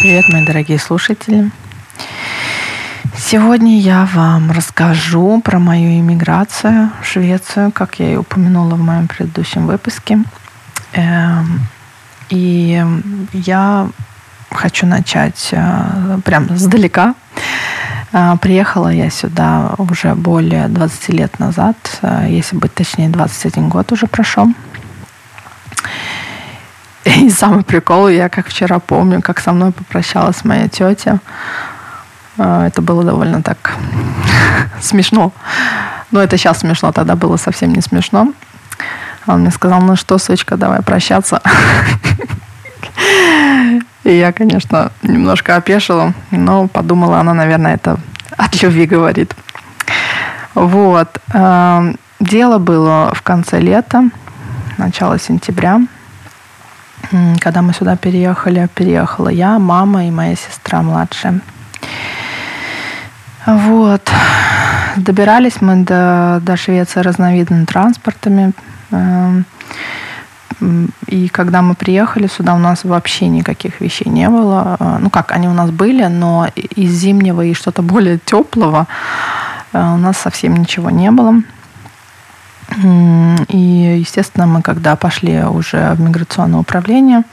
[0.00, 1.50] Привет, мои дорогие слушатели.
[3.18, 9.08] Сегодня я вам расскажу про мою иммиграцию в Швецию, как я и упомянула в моем
[9.08, 10.20] предыдущем выпуске.
[10.94, 11.60] Эм,
[12.30, 12.82] и
[13.34, 13.90] я
[14.50, 17.14] хочу начать э, прям сдалека.
[18.12, 23.92] Э, приехала я сюда уже более 20 лет назад, э, если быть точнее, 21 год
[23.92, 24.48] уже прошел.
[27.26, 31.18] И самый прикол, я как вчера помню, как со мной попрощалась моя тетя.
[32.38, 33.74] Это было довольно так
[34.80, 35.32] смешно.
[36.10, 38.32] Но это сейчас смешно, тогда было совсем не смешно.
[39.26, 41.42] Он мне сказал, ну что, сучка, давай прощаться.
[44.04, 47.98] И я, конечно, немножко опешила, но подумала, она, наверное, это
[48.38, 49.34] от любви говорит.
[50.54, 51.20] Вот.
[51.34, 54.04] Эм, дело было в конце лета,
[54.78, 55.80] начало сентября.
[57.40, 61.40] Когда мы сюда переехали, переехала я, мама и моя сестра младшая.
[63.46, 64.08] Вот.
[64.96, 68.52] Добирались мы до, до Швеции разновидными транспортами.
[68.90, 69.44] Эм,
[71.06, 74.76] и когда мы приехали сюда, у нас вообще никаких вещей не было.
[74.78, 78.86] Э, ну как, они у нас были, но из зимнего и что-то более теплого
[79.72, 81.42] э, у нас совсем ничего не было.
[83.48, 87.24] И, естественно, мы когда пошли уже в миграционное управление,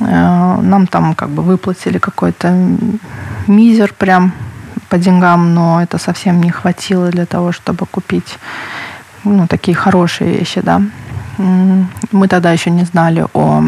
[0.00, 2.54] э, нам там как бы выплатили какой-то
[3.46, 4.32] мизер прям
[4.88, 8.38] по деньгам, но это совсем не хватило для того, чтобы купить
[9.24, 10.82] ну, такие хорошие вещи, да.
[11.38, 13.62] Мы тогда еще не знали о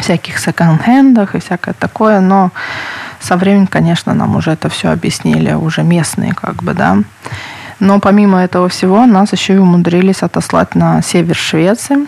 [0.00, 2.50] всяких секонд-хендах и всякое такое, но
[3.20, 6.98] со временем, конечно, нам уже это все объяснили, уже местные как бы, да.
[7.82, 12.06] Но помимо этого всего, нас еще и умудрились отослать на север Швеции,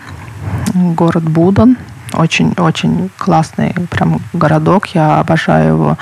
[0.73, 1.75] город Будан.
[2.13, 5.97] Очень-очень классный прям городок, я обожаю его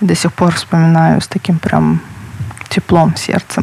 [0.00, 2.00] и до сих пор вспоминаю с таким прям
[2.70, 3.62] теплом в сердце.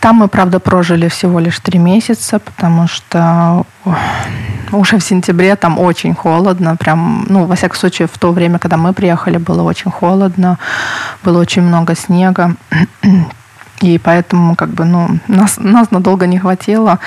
[0.00, 3.64] Там мы, правда, прожили всего лишь три месяца, потому что
[4.72, 6.76] уже в сентябре там очень холодно.
[6.76, 10.58] Прям, ну, во всяком случае, в то время, когда мы приехали, было очень холодно,
[11.22, 12.56] было очень много снега.
[13.82, 16.98] И поэтому как бы, ну, нас, нас надолго не хватило.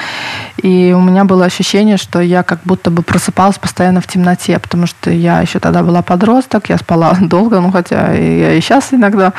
[0.58, 4.86] И у меня было ощущение, что я как будто бы просыпалась постоянно в темноте, потому
[4.86, 9.34] что я еще тогда была подросток, я спала долго, ну, хотя я и сейчас иногда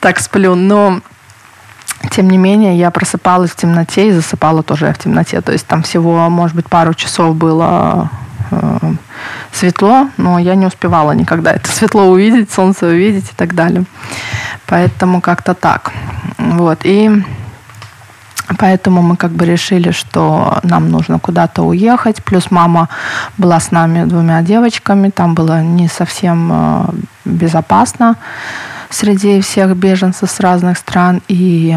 [0.00, 1.00] так сплю, но
[2.10, 5.40] тем не менее, я просыпалась в темноте и засыпала тоже в темноте.
[5.40, 8.10] То есть там всего, может быть, пару часов было
[8.50, 8.78] э,
[9.52, 13.84] светло, но я не успевала никогда это светло увидеть, солнце увидеть и так далее.
[14.66, 15.92] Поэтому как-то так.
[16.38, 16.80] Вот.
[16.84, 17.10] И
[18.58, 22.22] Поэтому мы как бы решили, что нам нужно куда-то уехать.
[22.22, 22.88] Плюс мама
[23.38, 25.10] была с нами двумя девочками.
[25.10, 26.84] Там было не совсем э,
[27.24, 28.16] безопасно
[28.90, 31.22] среди всех беженцев с разных стран.
[31.26, 31.76] И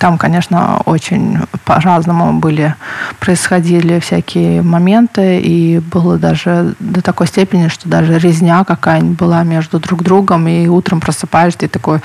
[0.00, 2.74] там, конечно, очень по-разному были,
[3.18, 9.78] происходили всякие моменты, и было даже до такой степени, что даже резня какая-нибудь была между
[9.78, 12.00] друг другом, и утром просыпаешься, и такой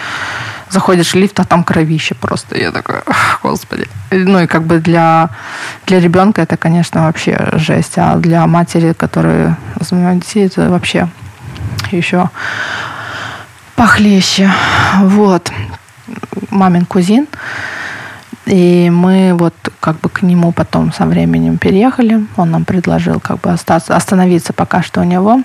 [0.70, 2.58] заходишь в лифт, а там кровище просто.
[2.58, 2.98] Я такой,
[3.42, 3.88] господи.
[4.12, 5.30] Ну и как бы для,
[5.86, 11.08] для ребенка это, конечно, вообще жесть, а для матери, которая занимает детей, это вообще
[11.92, 12.30] еще
[13.78, 14.52] похлеще.
[15.00, 15.50] Вот.
[16.50, 17.28] Мамин кузин.
[18.46, 22.26] И мы вот как бы к нему потом со временем переехали.
[22.38, 25.42] Он нам предложил как бы остаться, остановиться пока что у него,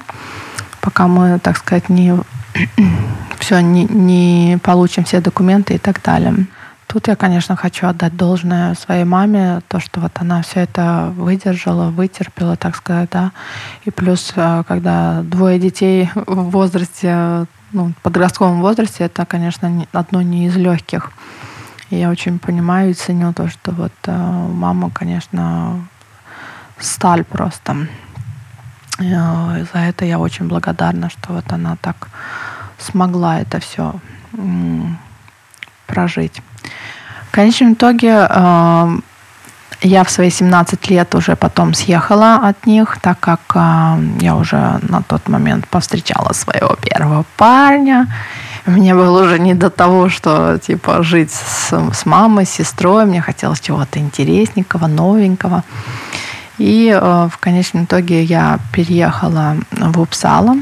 [0.80, 2.14] пока мы, так сказать, не
[3.38, 6.46] все не, не получим все документы и так далее.
[6.86, 11.90] Тут я, конечно, хочу отдать должное своей маме, то, что вот она все это выдержала,
[11.90, 13.30] вытерпела, так сказать, да.
[13.84, 20.46] И плюс, э, когда двое детей в возрасте ну, подростковом возрасте это, конечно, одно не
[20.46, 21.12] из легких.
[21.90, 25.84] Я очень понимаю и ценю то, что вот э, мама, конечно,
[26.78, 27.88] сталь просто.
[29.00, 32.08] И, э, за это я очень благодарна, что вот она так
[32.78, 33.94] смогла это все
[35.86, 36.42] прожить.
[37.28, 38.98] В конечном итоге э,
[39.80, 43.40] я в свои 17 лет уже потом съехала от них, так как
[44.20, 48.06] я уже на тот момент повстречала своего первого парня.
[48.66, 53.06] Мне было уже не до того, что типа жить с, с мамой, с сестрой.
[53.06, 55.64] Мне хотелось чего-то интересненького, новенького.
[56.58, 60.56] И э, в конечном итоге я переехала в Упсало.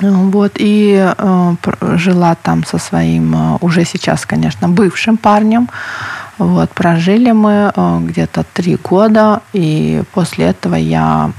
[0.00, 1.54] Вот, и э,
[1.96, 5.68] жила там со своим, э, уже сейчас, конечно, бывшим парнем.
[6.38, 11.32] Вот, прожили мы э, где-то три года, и после этого я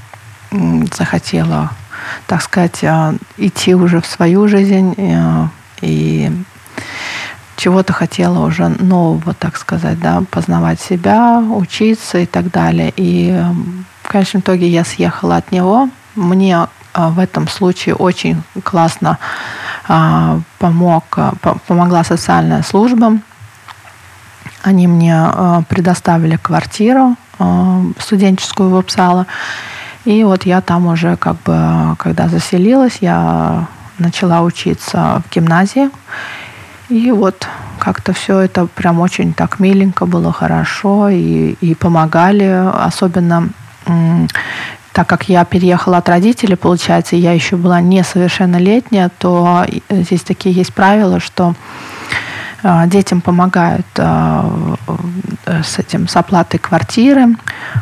[0.96, 1.72] захотела,
[2.28, 2.84] так сказать,
[3.38, 4.96] идти уже в свою жизнь
[5.82, 6.32] и
[7.62, 12.92] чего-то хотела уже нового, так сказать, да, познавать себя, учиться и так далее.
[12.98, 13.40] И
[14.02, 15.90] в конечном итоге я съехала от него.
[16.16, 19.20] Мне а, в этом случае очень классно
[19.88, 21.34] а, помог, а,
[21.68, 23.20] помогла социальная служба.
[24.64, 25.28] Они мне
[25.70, 27.16] предоставили квартиру
[27.98, 29.26] студенческую в Упсало.
[30.06, 33.68] И вот я там уже как бы, когда заселилась, я
[34.00, 35.90] начала учиться в гимназии.
[36.90, 37.48] И вот
[37.80, 43.50] как-то все это прям очень так миленько было, хорошо, и, и помогали, особенно
[44.92, 50.74] так как я переехала от родителей, получается, я еще была несовершеннолетняя, то здесь такие есть
[50.74, 51.56] правила, что
[52.64, 54.76] детям помогают а,
[55.46, 57.36] с этим, с оплатой квартиры.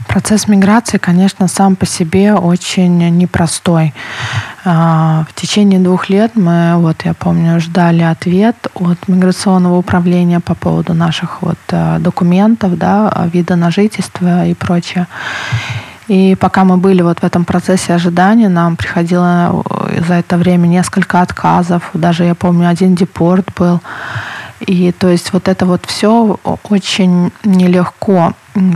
[0.08, 3.94] Процесс миграции, конечно, сам по себе очень непростой.
[4.66, 10.56] А, в течение двух лет мы, вот я помню, ждали ответ от миграционного управления по
[10.56, 11.60] поводу наших вот
[12.00, 15.08] документов, да, вида на жительство и прочее.
[16.10, 19.64] И пока мы были вот в этом процессе ожидания, нам приходило
[20.08, 21.92] за это время несколько отказов.
[21.94, 23.80] Даже я помню, один депорт был.
[24.66, 26.38] И то есть вот это вот все
[26.70, 28.34] очень нелегко,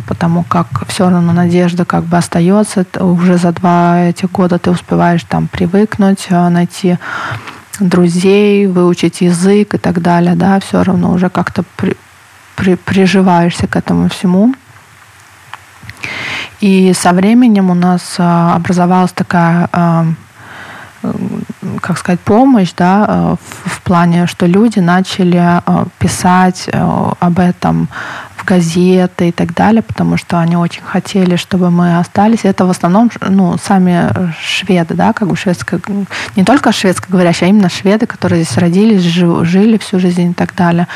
[0.07, 2.85] потому как все равно надежда как бы остается.
[2.99, 6.97] Уже за два этих года ты успеваешь там привыкнуть, а, найти
[7.79, 11.97] друзей, выучить язык и так далее, да, все равно уже как-то при,
[12.55, 14.53] при, приживаешься к этому всему.
[16.61, 20.05] И со временем у нас а, образовалась такая а,
[21.83, 23.35] как сказать, помощь, да, э,
[23.65, 27.89] в, в плане, что люди начали э, писать э, об этом
[28.45, 32.45] газеты и так далее, потому что они очень хотели, чтобы мы остались.
[32.45, 34.09] Это в основном ну, сами
[34.41, 35.79] шведы, да, как бы шведско,
[36.35, 40.87] не только шведскоговорящие, а именно шведы, которые здесь родились, жили всю жизнь и так далее.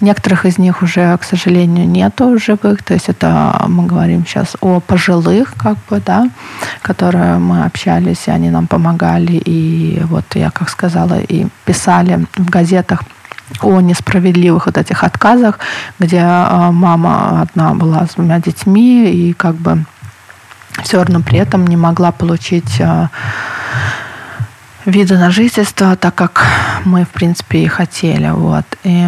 [0.00, 4.80] Некоторых из них уже, к сожалению, нету живых, то есть это мы говорим сейчас о
[4.80, 6.28] пожилых, как бы, да,
[6.82, 12.48] которые мы общались, и они нам помогали, и вот я, как сказала, и писали в
[12.48, 13.02] газетах
[13.60, 15.58] о несправедливых вот этих отказах,
[15.98, 19.84] где а, мама одна была с двумя детьми и как бы
[20.82, 23.10] все равно при этом не могла получить а,
[24.84, 26.46] виды на жительство, так как
[26.84, 28.30] мы, в принципе, и хотели.
[28.30, 28.64] Вот.
[28.84, 29.06] И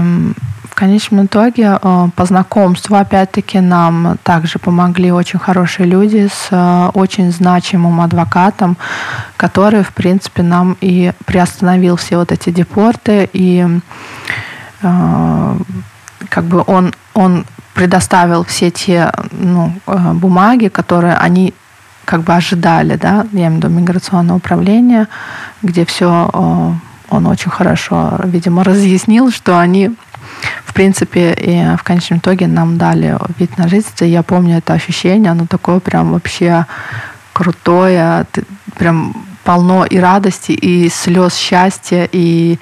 [0.65, 7.33] в конечном итоге а, по знакомству, опять-таки, нам также помогли очень хорошие люди с очень
[7.33, 8.77] значимым адвокатом,
[9.37, 13.81] который, в принципе, нам и приостановил все вот эти депорты и
[14.83, 15.57] Э,
[16.29, 21.55] как бы он, он предоставил все те ну, э, бумаги, которые они
[22.05, 25.07] как бы ожидали, да, я имею в виду миграционное управление,
[25.63, 26.73] где все э,
[27.11, 29.91] он очень хорошо, видимо, разъяснил, что они,
[30.65, 34.05] в принципе, и в конечном итоге нам дали вид на жительство.
[34.05, 36.67] Я помню это ощущение, оно такое прям вообще
[37.33, 38.27] крутое,
[38.79, 42.59] прям полно и радости, и слез счастья, и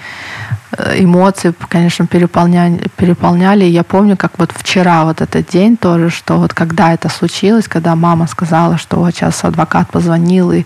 [0.76, 3.64] Э, эмоции, конечно, переполняли, переполняли.
[3.64, 7.96] Я помню, как вот вчера вот этот день тоже, что вот когда это случилось, когда
[7.96, 10.64] мама сказала, что вот сейчас адвокат позвонил, и,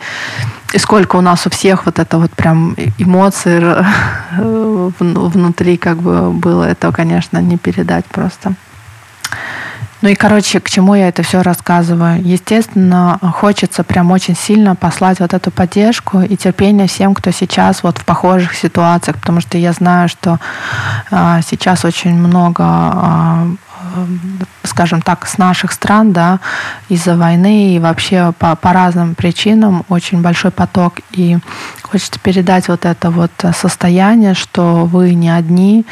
[0.75, 3.63] и сколько у нас у всех вот это вот прям эмоции
[4.99, 8.55] внутри как бы было, это, конечно, не передать просто.
[10.03, 12.21] Ну и, короче, к чему я это все рассказываю?
[12.21, 17.99] Естественно, хочется прям очень сильно послать вот эту поддержку и терпение всем, кто сейчас вот
[17.99, 20.41] в похожих ситуациях, потому что я знаю, что
[21.13, 23.47] а, сейчас очень много а,
[24.65, 26.41] скажем так, с наших стран, да,
[26.89, 30.95] из-за войны и вообще по, по разным причинам очень большой поток.
[31.13, 31.39] И
[31.83, 35.85] хочется передать вот это вот состояние, что вы не одни,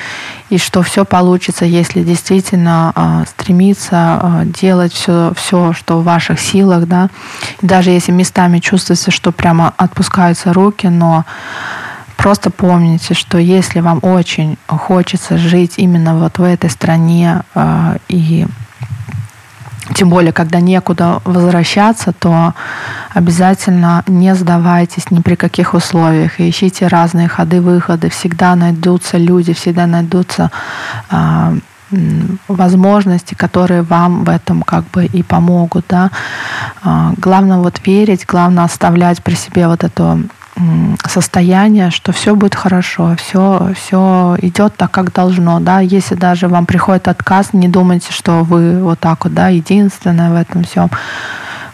[0.49, 6.41] и что все получится, если действительно э, стремиться э, делать все, все, что в ваших
[6.41, 7.11] силах, да.
[7.61, 11.25] И даже если местами чувствуется, что прямо отпускаются руки, но
[12.21, 18.47] Просто помните, что если вам очень хочется жить именно вот в этой стране э, и
[19.95, 22.53] тем более, когда некуда возвращаться, то
[23.15, 26.39] обязательно не сдавайтесь ни при каких условиях.
[26.41, 28.11] Ищите разные ходы-выходы.
[28.11, 30.51] Всегда найдутся люди, всегда найдутся
[31.11, 31.59] э,
[32.49, 35.87] возможности, которые вам в этом как бы и помогут.
[35.89, 36.11] Да?
[36.85, 40.23] Э, главное вот верить, главное оставлять при себе вот эту
[41.07, 46.67] состояние, что все будет хорошо, все, все идет так, как должно, да, если даже вам
[46.67, 50.91] приходит отказ, не думайте, что вы вот так вот, да, единственное в этом всем.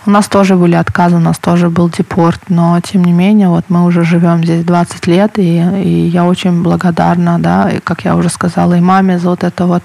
[0.07, 3.65] У нас тоже были отказы, у нас тоже был депорт, но тем не менее, вот
[3.69, 8.15] мы уже живем здесь 20 лет, и, и я очень благодарна, да, и, как я
[8.15, 9.83] уже сказала, и маме за вот это вот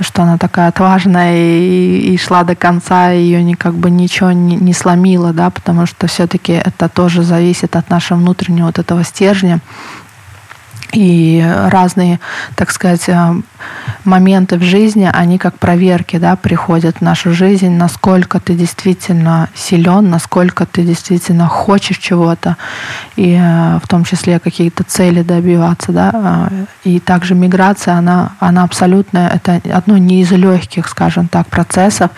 [0.00, 4.32] что она такая отважная и, и шла до конца, и ее ни, как бы ничего
[4.32, 9.04] не, не сломило, да, потому что все-таки это тоже зависит от нашего внутреннего вот этого
[9.04, 9.60] стержня
[10.92, 12.20] и разные,
[12.54, 13.34] так сказать, э,
[14.04, 20.10] моменты в жизни, они как проверки, да, приходят в нашу жизнь, насколько ты действительно силен,
[20.10, 22.56] насколько ты действительно хочешь чего-то,
[23.16, 28.64] и э, в том числе какие-то цели добиваться, да, э, и также миграция, она, она
[28.64, 32.10] абсолютно, это одно не из легких, скажем так, процессов,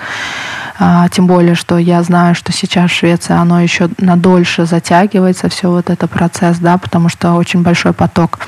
[1.12, 5.88] тем более, что я знаю, что сейчас в Швеции оно еще надольше затягивается, все вот
[5.88, 8.40] это процесс, да, потому что очень большой поток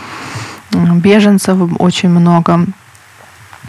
[0.72, 2.66] беженцев, очень много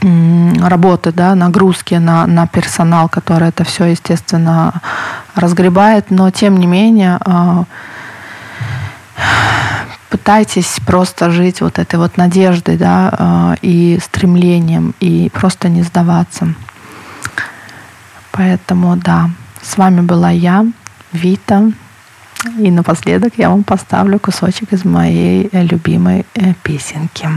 [0.01, 4.81] работы, да, нагрузки на, на персонал, который это все, естественно,
[5.35, 7.65] разгребает, но тем не менее а,
[10.09, 16.53] пытайтесь просто жить вот этой вот надеждой, да, а, и стремлением, и просто не сдаваться.
[18.37, 19.29] Поэтому да,
[19.61, 20.65] с вами была я,
[21.11, 21.71] Вита.
[22.59, 27.27] И напоследок я вам поставлю кусочек из моей любимой э, песенки.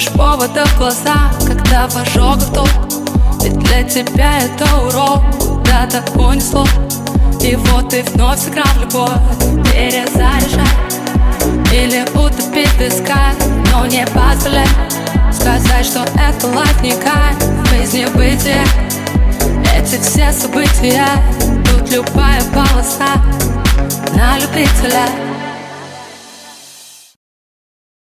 [0.00, 2.68] Ищешь повода в глаза, когда в ожогах
[3.42, 6.66] Ведь для тебя это урок, куда-то унесло
[7.42, 9.10] И вот ты вновь сыграл любовь,
[9.64, 10.66] перезаряжай
[11.72, 13.32] Или утопить в песка,
[13.72, 14.68] но не позволяй.
[15.32, 17.36] Сказать, что это лайф не кайф,
[17.72, 18.64] без небытия
[19.76, 21.06] Эти все события,
[21.70, 23.22] тут любая полоса
[24.14, 25.29] на любителя